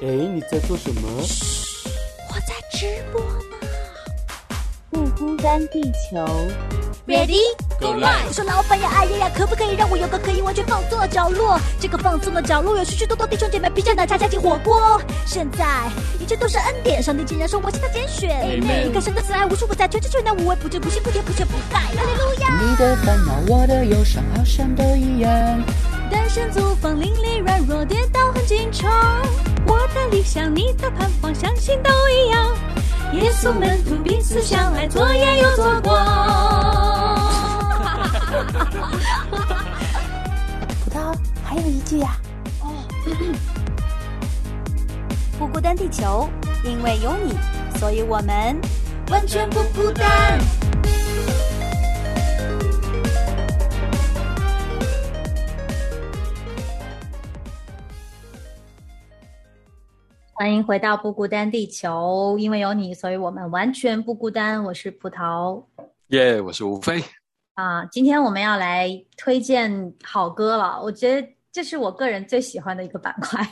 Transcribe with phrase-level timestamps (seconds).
[0.00, 1.22] 哎，你在做什么？
[1.24, 1.88] 嘘
[2.28, 3.66] 我在直播呢。
[4.90, 6.24] 不孤单，地球。
[7.04, 7.40] Ready
[7.80, 11.58] Go live 我说老板呀，哎呀呀，可不可以让我有个可以完全放松的角落？
[11.80, 15.00] 这个放松的角落有许许多多弟兄姐妹披着奶茶加进火锅。
[15.26, 15.90] 现在
[16.20, 18.60] 一切都是恩典，上帝竟然说我是他拣选。
[18.60, 21.80] 你看神的慈爱无处不在，全知全能无微不至，不辛不甜不缺不败。
[21.80, 22.60] 哈利路亚。
[22.62, 25.30] 你的烦恼，我的忧伤，好像都一样。
[26.08, 28.90] 单身租房邻里软弱跌倒很紧张，
[29.66, 32.54] 我的理想，你的盼望，相信都一样。
[33.14, 35.96] 耶稣门徒彼此相爱，左眼又左光。
[40.84, 42.16] 葡萄还有一句呀、
[45.38, 46.28] 不孤单地球，
[46.64, 47.34] 因为有你，
[47.78, 48.60] 所以我们
[49.10, 50.38] 完全不孤单。
[60.48, 64.64] 欢迎回到不孤单地球，因为有你，所以我们完全不孤单。
[64.64, 65.62] 我是葡萄
[66.06, 67.04] 耶我是吴飞。
[67.52, 70.80] 啊，今天我们要来推荐好歌了。
[70.82, 73.46] 我觉得这是我个人最喜欢的一个板块，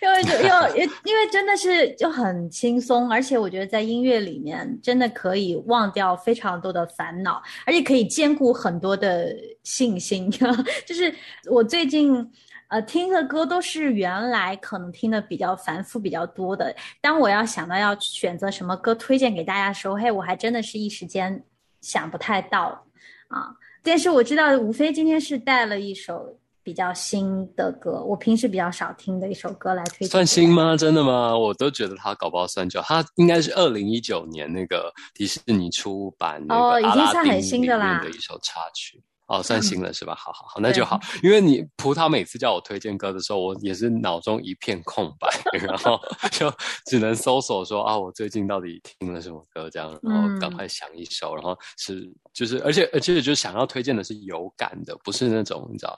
[0.00, 10.30] 因为就因为因为真的是就很轻松，而且我觉得在音乐里面真的可以忘掉非常多的烦恼，而且可以兼顾很多的信心。
[10.88, 11.14] 就是
[11.50, 12.26] 我最近。
[12.70, 16.74] 呃，听的歌都是原来可能听的比较繁复、比较多的。
[17.00, 21.44] 当我要想到要选择什么歌推荐给大家的时候，嘿，我还真的是一时间
[21.80, 22.86] 想不太到
[23.28, 23.50] 啊。
[23.82, 30.08] 但是我知道吴飞今天是带了一首比较新的歌，我平时比较少听的一首歌来推荐。
[30.08, 30.48] 算新？
[30.48, 30.76] 吗？
[30.76, 31.36] 真的吗？
[31.36, 39.02] 我都觉得他搞不好算旧，他应该是二零一九年那个迪士尼出版那哦已经算很新的啦的一首插曲。
[39.30, 40.12] 哦，算新了是吧？
[40.16, 40.98] 好好好，那就好。
[41.22, 45.28] 因为你葡萄每次叫我推荐歌的时候，我也是脑中一片空白，
[45.58, 45.98] 然后
[46.32, 46.52] 就
[46.86, 55.96] 只能搜索说啊，我最近到底听了什么歌这样，然后赶快想一首，然后是就是，而且而且就是想要推荐的是有感的，不是那种你知道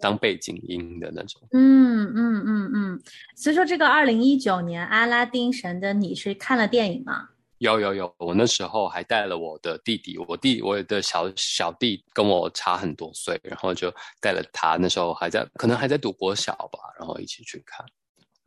[0.00, 1.40] 当背景音的那种。
[1.52, 3.02] 嗯嗯嗯嗯。
[3.36, 7.28] 所以说，这个二零一九年阿拉丁神的你是看了电影吗？
[7.62, 13.88] 有有有，我那时候还带了我的弟弟，我弟我的小小弟跟我差很多岁，然后就
[14.20, 17.86] 带了他，那时候还在可能还在读国小吧，然后一起去看。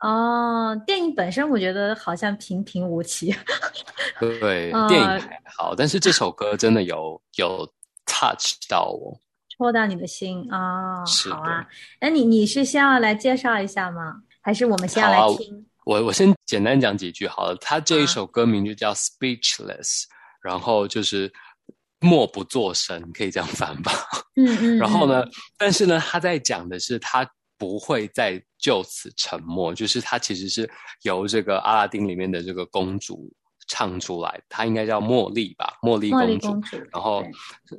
[0.02, 3.34] 哦，电影本身我觉得好像平平无奇。
[4.20, 7.66] 对，呃电影还好，但是这首歌真的有有
[8.06, 9.18] touch 到我。
[9.58, 11.66] 戳到你的心啊、是的好啊，
[12.02, 14.24] 那你你是先要来介绍一下吗？
[14.42, 15.66] 还是我们先要来听？
[15.86, 20.04] 我我先简单讲几句好了，他这一啊首歌名就叫 Speechless，
[20.44, 21.32] 然后就是
[22.00, 23.92] 默不作声，可以这样翻吧。
[24.36, 24.78] 嗯嗯。
[24.78, 27.26] 然后呢嗯？，但是呢，他在讲的是他
[27.58, 30.70] 不会再就此沉默，就是他其实是
[31.04, 33.32] 由这个阿拉丁里面的这个公主
[33.68, 36.52] 唱出来，她应该叫茉莉吧，茉莉公主。
[36.52, 37.24] 公主，然后，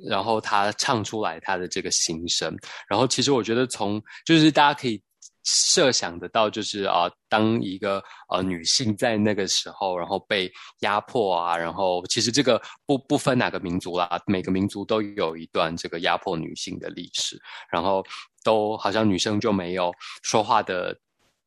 [0.09, 2.57] 然后她唱出来她的这个心声。
[2.89, 5.01] 然后其实我觉得从就是大家可以
[5.47, 17.41] 设想得到，就是啊、当一个呃女性在那个时候，然后被压迫啊，然后其实这个不不分哪个民族啦，每个民族都有一段这个压迫女性的历史，
[17.71, 18.05] 然后
[18.45, 19.91] 都好像女生就没有
[20.23, 20.95] 说话的。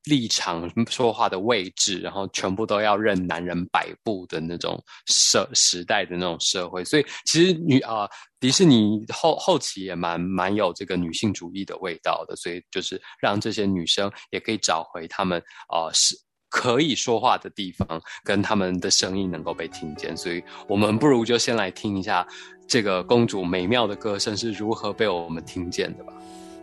[0.09, 8.09] 立场、说话的位置，然后全部都要任男人摆布的那种社时代的那种社会，所以其实女啊、
[8.39, 16.15] 迪士尼后后期也蛮蛮有这个女性主义的味道的，所以就是让这些女生也可以找回她们啊、是
[16.49, 20.17] 可以说话的地方，跟她们的声音能够被听见。
[20.17, 22.27] 所以我们不如就先来听一下
[22.67, 26.13] 这个公主美妙的歌声是如何被我们听见的吧。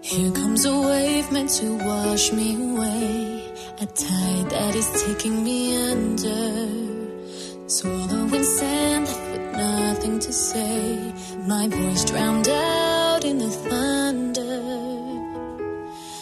[0.03, 3.26] Here comes a wavement to wash me away.
[3.79, 6.67] A tide that is taking me under.
[7.67, 11.13] Swallowing sand with nothing to say.
[11.47, 14.63] My voice drowned out in the thunder.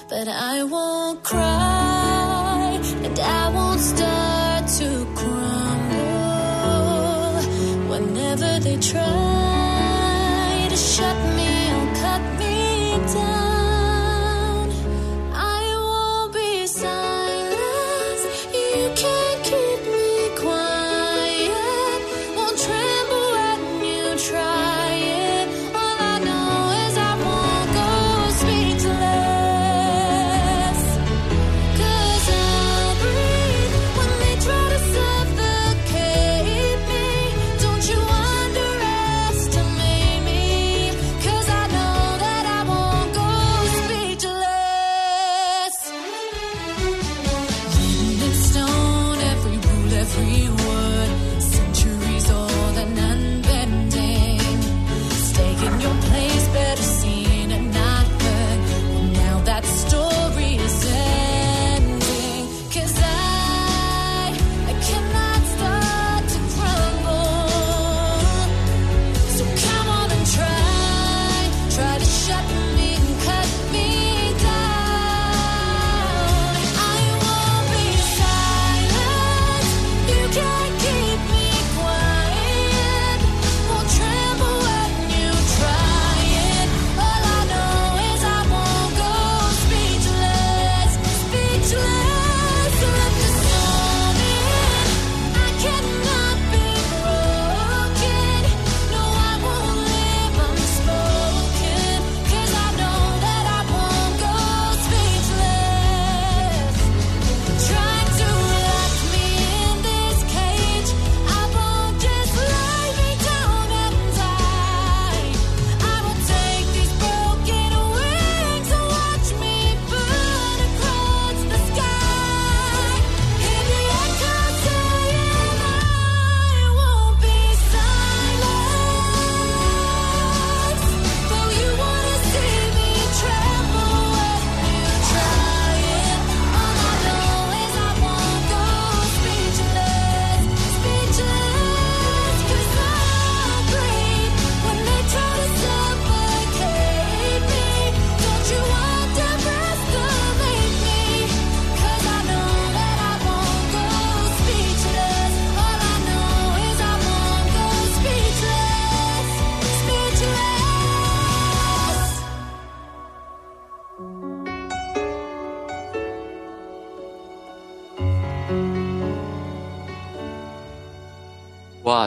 [0.09, 6.34] But I won't cry and I won't start to crumble.
[7.89, 9.23] Whenever they try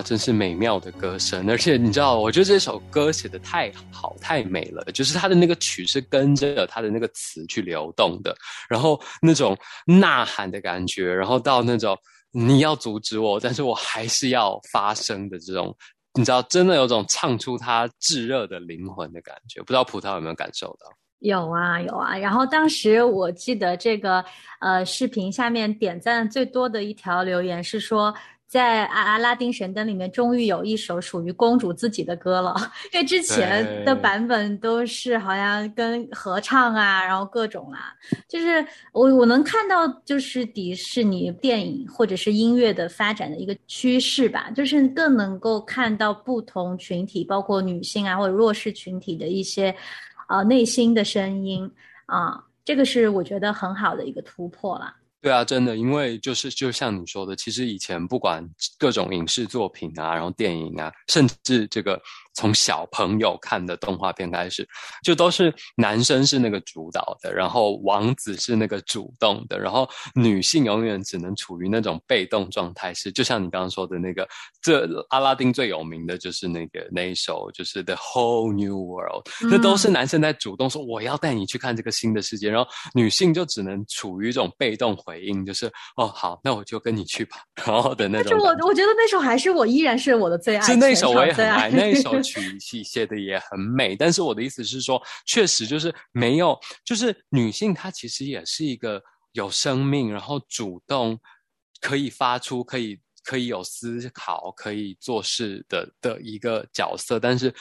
[0.08, 8.34] 真是美妙的歌声， 而且你知道，我觉得这首歌写的太好、太美了，就是它的那个曲是跟着它的那个词去流动的，
[8.70, 11.98] 然后那种呐喊的感觉，然后到那种
[12.32, 15.76] 你要阻止我，但是我还是要发声的这种，
[16.14, 19.60] 你知道，真的有种唱出它炙热的灵魂的感觉。
[19.60, 20.88] 不知道葡萄有没有感受到？
[21.20, 24.24] 有啊有啊，然后当时我记得这个
[24.62, 28.14] 呃视频下面点赞最多的一条留言是说，
[28.48, 32.56] 在阿阿拉丁神灯里面终于有一首属于公主自己的歌了，
[32.94, 37.94] 因为之前的版本都是好像跟合唱啊，然后各种啊，
[38.28, 49.76] 就是我我能看到就是迪士尼电影或者是音乐的发展的一个趋势吧，就是更能够看到不同群体，包括女性啊或者弱势群体的一些。
[50.30, 51.72] 呃内心的声音
[52.06, 54.94] 啊，这个是我觉得很好的一个突破啦。
[55.20, 58.48] 对啊，真的，因为就是就像你说的，其实以前不管
[58.78, 62.00] 各种影视作品啊，然后电影啊，甚至这个
[62.38, 64.66] 从小朋友看的动画片开始，
[65.04, 72.94] 就都是男生是那个主导的，然后王子是那个主动的，然后女性永远只能处于那种被动状态。
[72.94, 74.28] 是就像你刚刚说的那个，
[74.62, 93.96] 这阿拉丁最有名的就是那个那一首，就是 The Whole New World，那都是男生在主动说我要带你去看这个新的世界，然后女性就只能处于一种被动回应，就是哦好，那我就跟你去吧，然后的那种但是我我觉得那首还是我依然是我的最爱，是那首我也很爱，那一首曲写写的也很美。
[93.96, 101.20] 但是我的意思是说，确实就是没有，就是女性她其实也是一个有生命，然后主动
[101.80, 107.54] 可以发出，可以可以有思考，可以做事的的一个角色，但是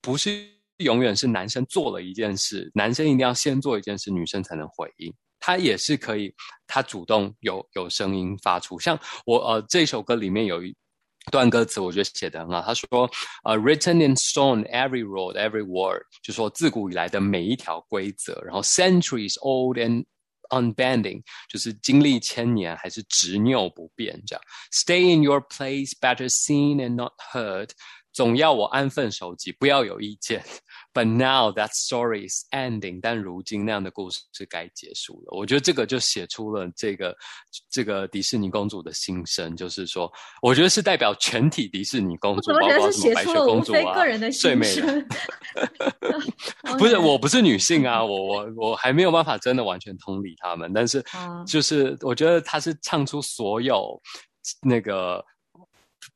[0.00, 5.12] 不是永远是男生做了一件事，男生一定要先做一件事，女生才能回应。
[5.40, 6.34] 他也是可以，
[6.66, 8.78] 他主动有有声音发出。
[8.78, 10.74] 像我呃这首歌里面有一
[11.30, 12.60] 段歌词，我觉得写的很好。
[12.60, 13.10] 他说
[13.44, 20.04] ：“呃、w r i t t e n in stone every road, every word，就说自古以来的每一条规则，然后 centuries old and
[20.50, 24.42] unbending，就是经历千年还是执拗不变这样。
[24.72, 27.70] Stay in your place, better seen and not heard。”
[28.14, 30.42] 总要我安分守己，不要有意见。
[30.94, 35.36] But now that story is ending，但如今那样的故事是该结束了。
[35.36, 37.16] 我觉得这个就写出了这个
[37.68, 40.08] 这个迪士尼公主的心声，就是说，
[40.40, 45.08] 我觉得是代表全体迪士尼公主，包括什么白雪公主啊非个人的、睡美人。
[46.78, 54.00] 不是，我不是女性啊，我我我还没有办法真的完全同理他们，但是嗯就是我觉得她是唱出所有
[54.62, 55.24] 那个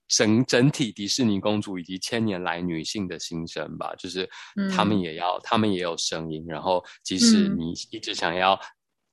[0.08, 4.28] 整整体迪士尼公主以及千年来女性的心声吧，就是
[4.74, 8.58] 他们嗯也要，他们也有声音，然后即使嗯你一直想要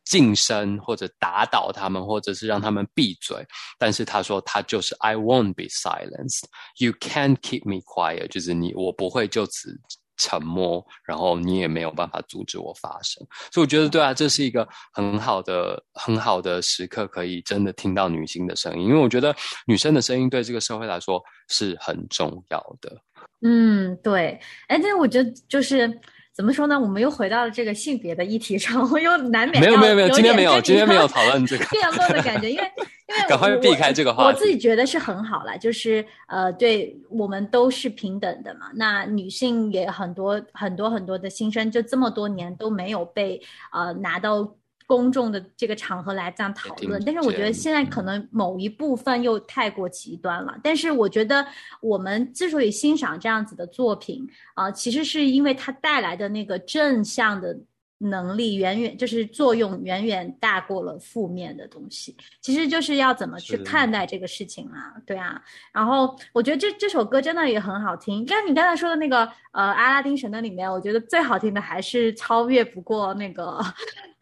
[0.05, 3.43] 晋升或者打倒他们，或者是让他们闭嘴。
[3.79, 6.43] 但是他说他就是 I won't be silenced.
[6.77, 8.27] You can't keep me quiet.
[8.27, 9.75] 就是你我不会就此。
[10.17, 22.97] 沉默，然后你也没有办法阻止我发声，所以我觉得对啊，这是一个很好的、很好的时刻，可以真的听到女性的声音，因为我觉得女生的声音对这个社会来说是很重要的。
[23.41, 25.99] 嗯，对，哎，但我觉得就是。
[26.35, 26.77] 怎么说呢？
[26.77, 32.63] 我们又回到了这个性别的议题上，我又难免没有没有没有，今天没有今天没有讨论这个 辩论的感觉，因为
[33.07, 34.27] 因为赶快避开这个话题。
[34.27, 38.67] 我自己觉得是很好了，就是呃，对我们都是平等的嘛。
[38.75, 44.55] 那女性也很多很多很多的新生，就这么多年都没有被呃拿到。
[44.85, 50.57] 公众的这个场合来这样讨论，但是我觉得现在可能某一部分又太过极端了。
[50.63, 51.45] 但是我觉得
[51.81, 57.57] 我们之所以欣赏这样子的作品啊，其实是因为它带来的那个正向的。
[57.97, 64.93] 能力远远就是作用远远大过了负面的东西，其实就是要怎么去看待这个事情啊？
[65.05, 68.25] 对啊，然后我觉得这这首歌真的也很好听。
[68.25, 69.19] 刚你刚才说的那个
[69.53, 73.61] 呃阿拉丁神灯里面，我觉得最好听的还是超越不过那个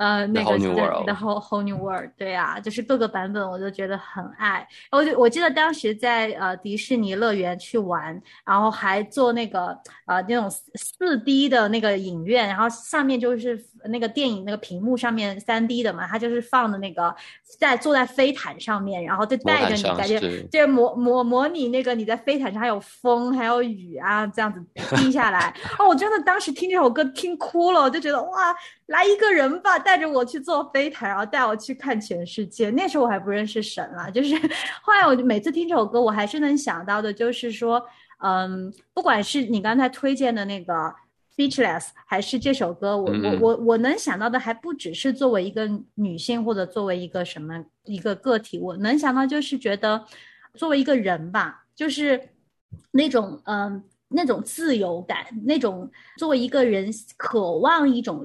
[0.04, 2.12] 呃那个 The Whole Whole New World。
[2.18, 4.68] 对啊，就是各个版本我都觉得很爱。
[4.92, 13.64] 我就我记得当时在呃迪士尼乐园去玩，然后还做那个呃那种四 D 的那个影院，然后上面就是。
[13.90, 17.14] 那个电影那个屏幕上面三 D 的嘛，它就是放的那个
[17.60, 20.20] 在坐在飞毯上面，然后就带着你感觉，
[20.52, 24.64] 就模模模拟那个你在飞毯上还有风还有雨啊这样子
[24.96, 25.54] 滴下来。
[25.78, 28.56] 哦，我真的当时听这首歌听哭了，我就觉得哇，
[28.88, 32.70] 来一个人吧，带着我去坐飞毯，然后带我去看全世界。
[32.72, 34.36] 那时候我还不认识神啊，就是
[34.82, 37.84] 后来我就每次听这首歌，我还是能想到的，就是说，
[38.24, 40.94] 嗯，不管是你刚才推荐的那个。
[41.36, 50.06] Speechless 还是这首歌，我我我我能想到的还不只是作为一个女性或者作为一个什么一个个体，我能想到就是觉得
[50.54, 52.30] 作为一个人吧，就是
[52.92, 58.24] 那种嗯那种自由感，那种作为一个人渴望一种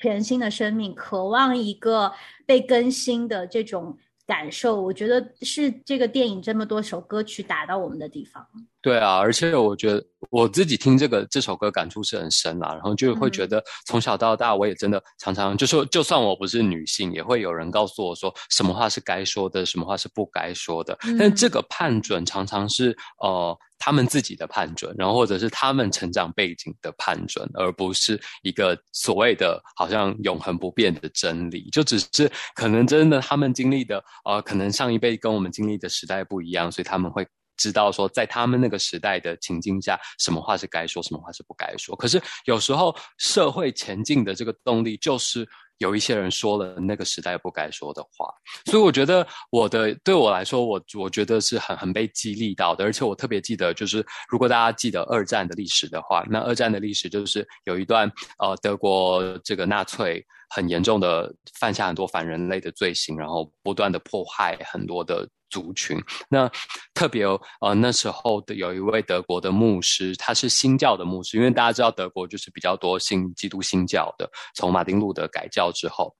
[0.00, 2.10] 全新的生命，渴望一个
[2.46, 3.96] 被更新的这种
[4.28, 8.46] 感受，我觉得是这个电影这么多首歌曲打到我们的地方。
[8.82, 20.96] 对啊，而且我觉得我自己听这个这首歌感触是很深啊，然后就会觉得从小到大，我也真的常常就说，就算我不是女性，也会有人告诉我说，什么话是该说的，什么话是不该说的。
[21.18, 31.68] 但这个判准常常是呃他们自己的判准，然后或者是他们成长背景的判准，而不是一个所谓的好像永恒不变的真理。
[31.70, 37.26] 就只是可能真的他们经历的呃，可能上一辈跟我们经历的时代不一样，所以他们会。
[37.60, 41.96] 知道说，在他们那个时代的情境下，什么话是该说，什么话是不该说。
[41.96, 45.44] 可是有时候社会前进的这个动力，就是
[45.78, 48.32] 有一些人说了那个时代不该说的话。
[48.66, 52.84] 所以我觉得，我的对我来说，我我觉得是很很被激励到的。
[52.84, 65.28] 而且我特别记得，就是如果大家记得二战的历史的话，那二战的历史就是有一段呃，德国这个纳粹很严重的犯下很多反人类的罪行，然后不断的迫害很多的。
[65.50, 66.46] 族群，那
[66.92, 67.24] 特别
[67.62, 76.14] 呃那时候的有一位德国的牧师，他是新教的牧师，因为大家知道德国就是比较多信基督新教的，从马丁路德改教之后，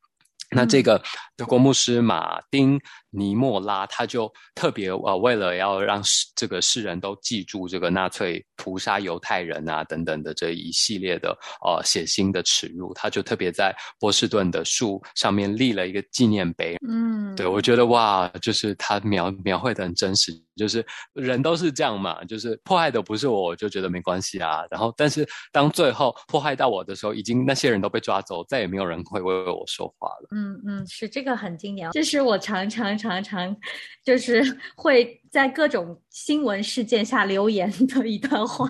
[0.50, 0.98] 那这个
[1.36, 2.80] 德国牧师马丁。
[3.10, 6.02] 尼莫拉他就特别呃，为了要让
[6.36, 11.30] 这个世人都记住这个纳粹屠杀犹太人啊等等的这一系列的
[11.64, 16.76] 呃血腥的耻辱，他就特别在波士顿的树上面立了一个纪念碑。
[16.86, 20.84] 嗯，对我觉得哇，就是他描描绘的很真实，就是
[21.14, 24.64] 人都是这样嘛，就是迫害的不是我，我就觉得没关系啊。
[24.70, 30.28] 然后，但是当最后迫害到我的时候，已经那些人都被抓走，再也没有人会为我说话了。
[30.34, 32.97] 嗯嗯，是这个很经典，这是我常常。
[32.98, 33.56] 常常
[34.04, 34.42] 就是
[34.76, 38.68] 会在各种新闻事件下留言的一段话，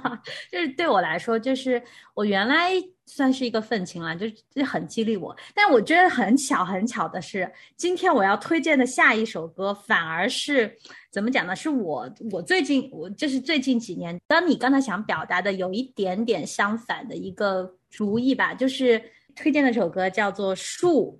[0.53, 1.83] 就是对我来说，就是
[2.15, 2.73] 我原来
[3.07, 5.35] 算是一个愤青了，就是很激励我。
[5.55, 10.77] 但我觉得很巧，很巧的是，今天我要推荐的下一首歌，反而是
[11.11, 11.57] 怎么讲呢？
[11.57, 19.03] 是我我最近我就是最近几年，跟你刚才想表达的有一点点相反的一个主意吧，就是
[19.35, 21.19] 推荐的首歌叫做《树》。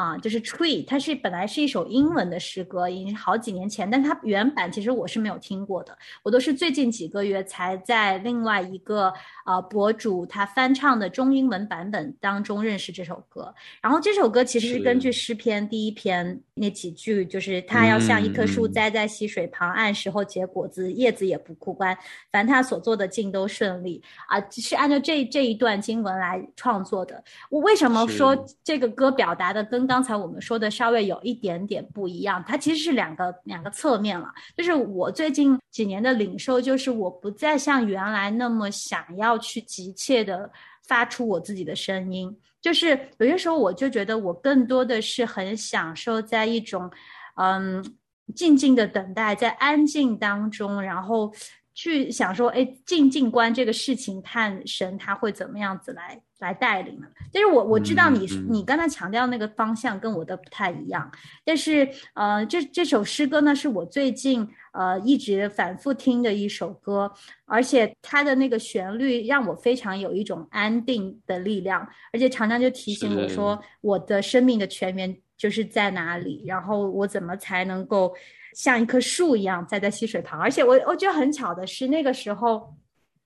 [0.00, 9.12] 啊，就是 tree，它是本来是一首英文的诗歌，已经好几年前，但它原版其实我是没有听过的，我都是最近几个月才在另外一个
[9.44, 13.54] 呃博主他翻唱的中英文版本当中认识这首歌。
[13.82, 21.94] 然后这首歌其实是根据诗篇第一篇那几句，就是他要像一棵树栽在溪水旁，按时候结果子，叶子也不枯干，
[22.32, 27.22] 凡他所做的尽都顺利啊，是按照这这一段经文来创作的。
[27.50, 34.32] 我为什么说这个歌表达的跟刚才我们说的稍微有一点点不一样，它其实是两个两个侧面了。
[34.56, 40.48] 就是我最近几年的领受，就是我不再像原来那么想要去急切的
[40.86, 46.88] 发出我自己的声音，就是有些时候我就觉得我更多的是很享受在一种，
[47.34, 47.84] 嗯，
[48.32, 51.32] 静静的等待，在安静当中，然后。
[51.80, 57.06] 去想说，哎，静静观这个事情，看神他会怎么样子来来带领呢？
[57.32, 61.10] 但是我我知道你你刚才强调那个方向跟我的不太一样，
[61.42, 67.10] 但是呃，这这首诗歌呢，是我最近呃一直反复听的一首歌，
[67.46, 78.14] 而且它的那个旋律让我非常有一种安定的力量，而且常常就提醒我说，我的生命的泉源就是在哪里，然后我怎么才能够。
[78.54, 82.74] 像一棵树一样栽在溪水旁，而且我我觉得很巧的是，那个时候，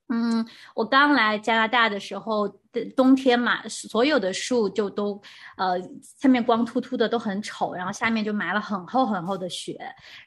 [0.09, 5.21] 嗯，我刚来加拿大的时候的冬天嘛，所有的树就都，
[5.57, 5.81] 呃，
[6.21, 9.79] 下面光秃秃的都很丑，然后下面就埋了很厚很厚的雪。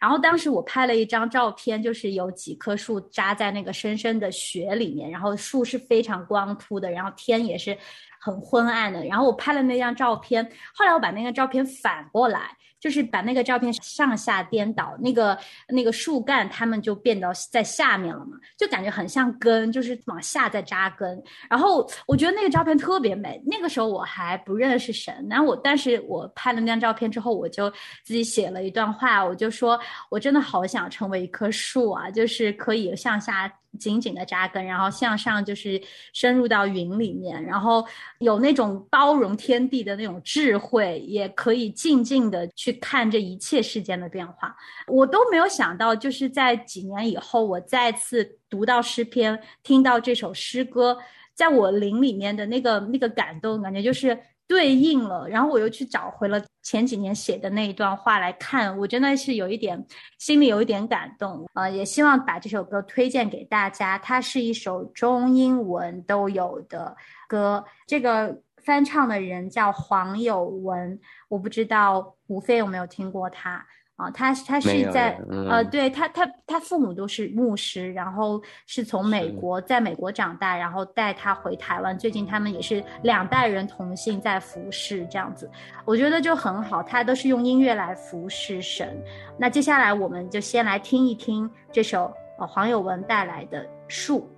[0.01, 7.77] 然后当时我拍了一张照片，就是有几棵树扎在那个深深的雪里面，然后树是非常光秃的，然后天也是
[8.19, 9.05] 很昏暗的。
[9.05, 12.57] 然后我拍了那张照片，后来我把那个照片反过来。
[12.87, 21.21] 就是把那个照片上下颠倒，那个那个树干它们就变到在下面了嘛，就感觉很像根，就是往下在扎根。
[21.49, 23.41] 然后我觉得那个照片特别美。
[23.45, 27.69] 那个时候我还不认识神，然后我但是我拍了那张照片之后，我就
[28.05, 29.77] 自己写了一段话，我就说
[30.09, 33.51] 我真的好想成为一棵树啊，就是可以向下。
[33.79, 35.81] 紧紧的扎根，然后向上就是
[36.13, 37.85] 深入到云里面，然后
[38.19, 44.55] 有那种包容天地的那种智慧，也可以静静的去看这一切世间的变化。
[44.87, 50.97] 我都没有想到，就是在几年以后，我再次读到诗篇，听到这首诗歌，
[51.33, 54.17] 在我灵里面的那个那个感动，感觉就是。
[54.47, 59.85] 对应了，然后我又去找回了前几年写的那一段话来看，我真的是有一点
[60.17, 61.69] 心里有一点感动呃！
[61.69, 66.95] 也希望把这首歌推荐给大家，它是一首中英文都有的
[67.27, 67.65] 歌。
[67.85, 73.65] 这个翻唱的人叫黄有文，我不知道吴非有没有听过他。
[73.97, 81.97] 啊，他他是在呃，对他他他父母都是牧师，然后是从美国在美国长大，然后带他回台湾。
[81.97, 85.49] 最近他们也是两代人同姓在服侍这样子，
[85.83, 86.83] 我觉得就很好。
[86.83, 89.03] 他都是用音乐来服侍神。
[89.35, 94.29] 那接下来我们就先来听一听这首呃黄友文带来的树。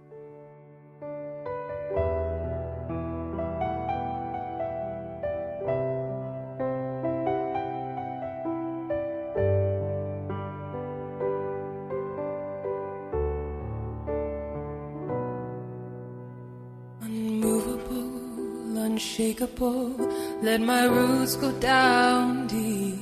[19.39, 19.95] Unshakable.
[20.41, 22.99] Let my roots go down deep,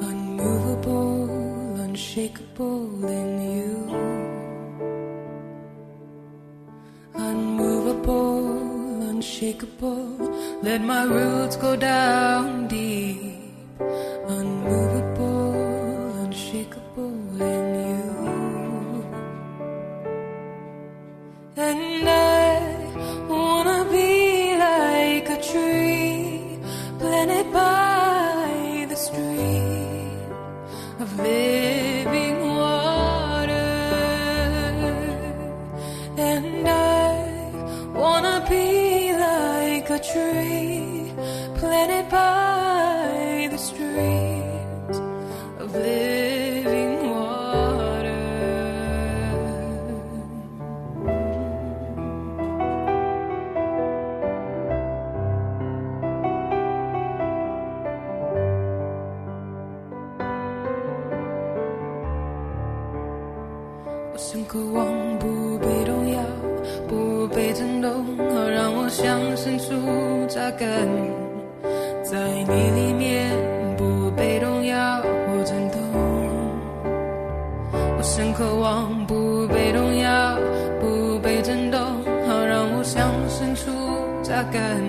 [0.00, 3.74] unmovable, unshakable in you.
[7.14, 8.46] Unmovable,
[9.10, 10.16] unshakable.
[10.62, 13.52] Let my roots go down deep,
[14.28, 15.15] unmovable,
[64.16, 64.82] 我深渴望
[65.18, 66.18] 不被动摇，
[66.88, 69.74] 不被震动，好让我像深处
[70.26, 70.66] 扎根
[72.02, 72.16] 在
[72.48, 73.30] 你里面，
[73.76, 75.78] 不被动摇或震动。
[77.74, 80.38] 我深渴望不被动摇，
[80.80, 81.78] 不被震动，
[82.26, 83.70] 好让我像深处
[84.22, 84.85] 扎根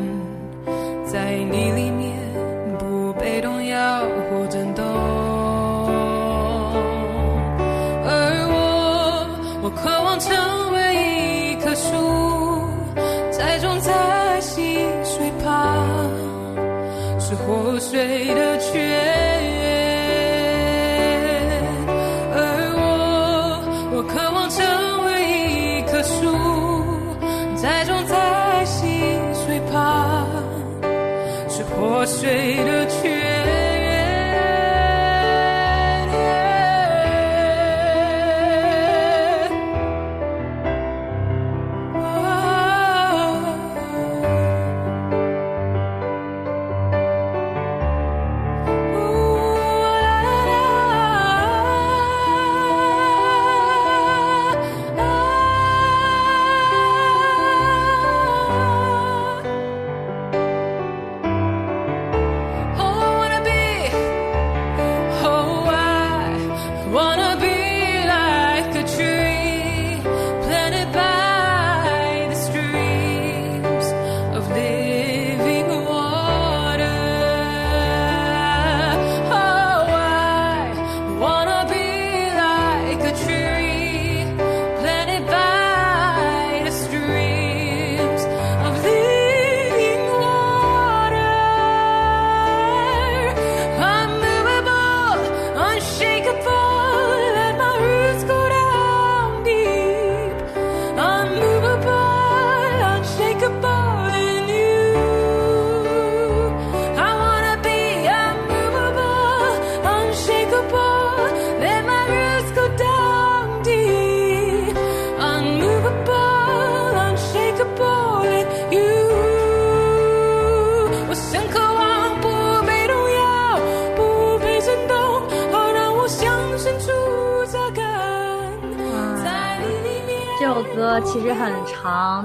[31.58, 33.27] 是破碎的躯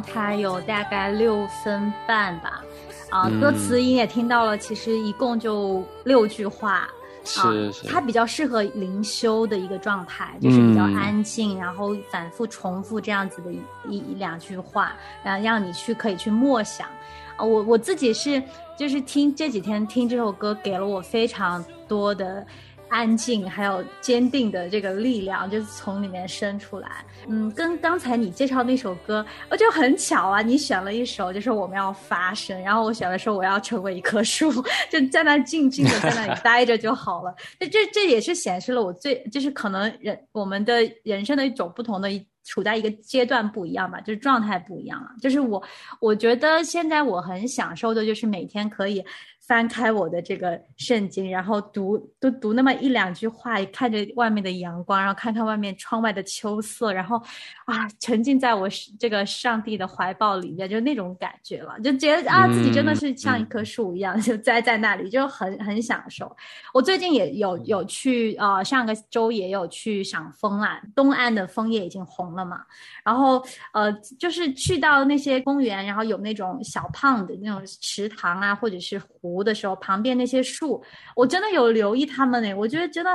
[0.01, 2.63] 长，它有大概六分半吧。
[3.11, 6.89] 啊，歌词你也听到了，其实一共就六句话。
[7.25, 13.53] 是是，它比较适合灵修的一个状态，就是比较安静，然后反复重复这样子的
[13.89, 16.89] 一一两句话，然后让你去可以去默想。
[17.37, 18.43] 啊，我我自己是
[18.77, 22.45] 就是听这几天听这首歌，给了我非常多的。
[22.93, 27.03] 安静，还有坚定的这个力量，就是从里面生出来。
[27.27, 34.53] 嗯，跟刚才你介绍那首歌，我就很巧啊，你选了一首，就是我们要发声，然后我选的时候我要成为一棵树，
[34.93, 37.35] 就在那静静的在那里待着就好了。
[37.59, 42.11] 这这这也是显示了我最，就是可能人我们的人生的一种不同的，
[42.45, 45.09] 处在一个阶段不一样吧，就是状态不一样了。
[45.19, 45.63] 就是我，
[45.99, 49.03] 我觉得现在我很享受的就是每天可以。
[49.45, 57.21] 翻开我的这个圣经，然后读读读那么一两句话，看着外面的阳光，然后看看外面窗外的秋色，然后
[57.65, 58.69] 啊，沉浸在我
[59.01, 66.35] 这个上帝的怀抱里面，就那种感觉了，就觉得啊，自己真的是像一棵树一样， 就栽在那里，就很很享受。
[66.73, 72.61] 我最近也有有去呃，上个周也有去赏枫啊，东岸的枫叶已经红了嘛，
[73.05, 79.32] 然后呃，就是去到那些公园，然后有那种小胖的那种池塘啊，或者是湖。
[79.33, 80.83] 湖的时候，旁边那些树，
[81.17, 82.55] 我真的有留意他们呢。
[82.55, 83.11] 我觉得真的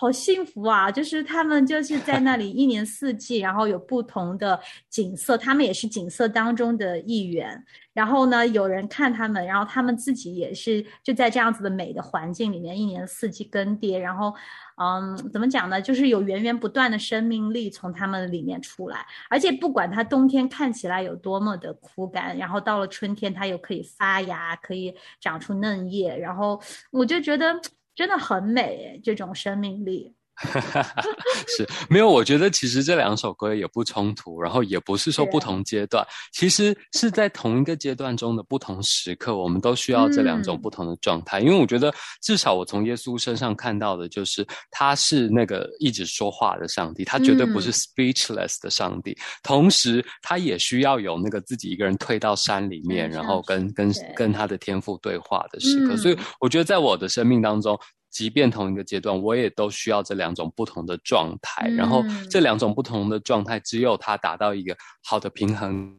[0.00, 0.88] 好幸福啊！
[0.88, 7.64] 就是他们就是在那里一年四季，然后有不同的景色，他们也是景色当中的一员。
[7.92, 13.98] 然后呢，有人看他们，然后他们自己也是就在这样子的美的环境里面，一年四季更迭。
[13.98, 14.32] 然后。
[14.80, 15.82] 嗯，怎么讲呢？
[15.82, 27.60] 就是有源源不断的生命力从他们里面出来，而且不管它冬天看起来有多么的枯干，然后到了春天它又可以发芽，可以长出嫩叶，然后我就觉得
[27.98, 30.14] 真的很美，这种生命力。
[31.56, 41.40] 是没有，我觉得其实这两首歌也不冲突，然后也不是说不同阶段，其实是在同一个阶段中的不同时刻，我们都需要这两种不同的状态。
[41.40, 49.16] 因为我觉得，至少我从耶稣身上看到的就是，他是那个一直说话的上帝，他绝对不是 speechless 的上帝。
[49.42, 55.96] 同时，他也需要有那个自己一个人退到山里面，然后跟跟跟他的天赋对话的时刻。
[55.96, 57.78] 所以，我觉得在我的生命当中。
[58.10, 61.68] 即便同一个阶段，我也都需要这两种不同的状态。
[61.68, 65.94] 然后这两种不同的状态，只有它达到一个好的平衡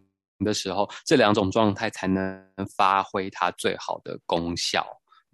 [0.45, 2.43] 的时候，这两种状态才能
[2.75, 4.85] 发挥它最好的功效，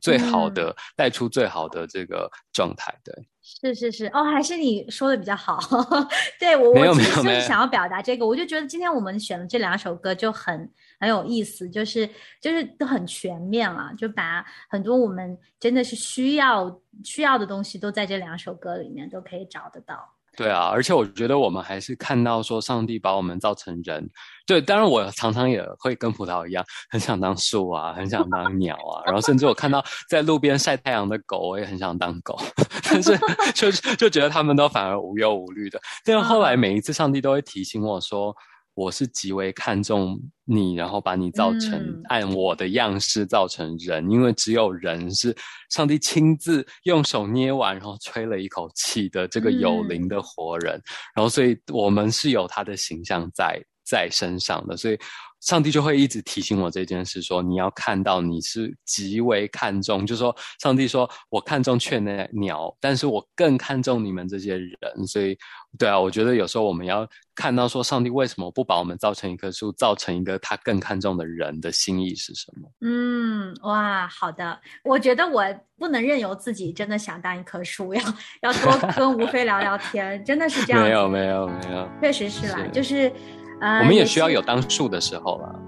[0.01, 2.93] 最好的带出最好的这个状态。
[3.03, 5.59] 对，是是是，哦，还是你说的比较好。
[6.39, 10.69] 对我，我就是想要表达这个，我就觉得今天我们选的这两首歌就很。
[11.05, 12.09] 很有意思，就是
[12.41, 19.95] 就是都很全面了，就把很多我们真的是需要需要的东西都在这两首歌里面都可以找得到。
[20.35, 24.09] 对啊，而且我觉得我们还是看到说上帝把我们造成人。
[24.47, 32.35] 对，当然我常常也会跟葡萄一样，很想当树啊，很想当鸟啊，然后甚至我看到在路边晒太阳的狗，我也很想当狗，
[32.89, 33.15] 但是
[33.53, 35.79] 就就觉得他们都反而无忧无虑的。
[36.03, 38.35] 但是后来每一次上帝都会提醒我说。
[38.75, 45.35] 我是极为看重你，然后把你造成按我的样式造成人，因为只有人是
[45.71, 50.79] 上帝亲自用手捏完，然后吹了一口气的这个有灵的活人，
[51.15, 54.99] 然后所以我们是有他的形象在在身上的，所以。
[55.45, 61.99] 上帝就会一直提醒我这件事，说你要看到你是极为看重，就是说，上帝说我看重雀
[62.33, 64.75] 鸟，但是我更看重你们这些人。
[65.07, 65.37] 所以，
[65.77, 72.67] 对啊，我觉得有时候我们要看到说，上帝为什么不把我们造成一棵树，造成一个他更看重的人的心意是什么？
[72.81, 75.43] 嗯，哇，好的，我觉得我
[75.77, 78.01] 不能任由自己真的想当一棵树，要
[78.41, 80.81] 要多跟吴飞聊聊天，真的是这样。
[80.81, 83.13] 没有，没有，没有，确实是啦，就是。
[83.61, 85.59] 我们也需要有当树的时候了，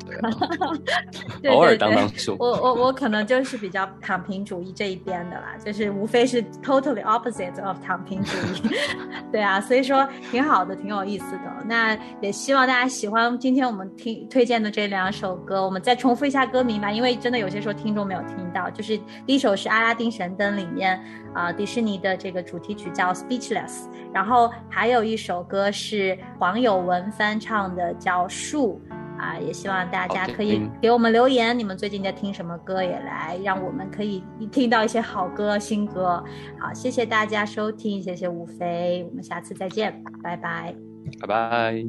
[1.41, 2.35] 对，偶尔当当树。
[2.39, 8.69] 我我我可能就是比较躺平主义这一边的啦，就是无非是 totally opposite of 躺平主义。
[9.31, 11.43] 对啊，所以说挺好的，挺有意思的。
[11.65, 15.63] 那也希望大家喜欢今天我们听推荐的这两首歌。
[15.63, 18.69] 我们再重复一下歌名吧，因为真的有些时候听众没有听到。
[18.69, 21.01] 就是第一首是《阿拉丁神灯》里面
[21.33, 27.76] 啊，迪士尼的这个主题曲叫《Speechless》，然后还有一首歌是黄有文翻唱。
[27.77, 28.81] 的叫树
[29.17, 36.23] 啊，也希望大家可以给我们留言，你们最近在听什么歌，也来让我们可以听到一些好歌、新歌。
[36.59, 40.75] 好，谢谢大家收听，谢谢吴飞，我们下次再见，拜拜，
[41.21, 41.85] 拜拜。